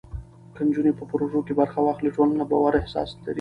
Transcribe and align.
که 0.55 0.59
نجونې 0.67 0.91
په 0.97 1.03
پروژو 1.11 1.45
کې 1.47 1.53
برخه 1.61 1.79
واخلي، 1.81 2.09
ټولنه 2.15 2.43
د 2.47 2.49
باور 2.51 2.73
احساس 2.77 3.09
لري. 3.17 3.29